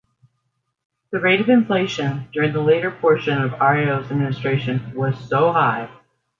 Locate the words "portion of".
2.89-3.53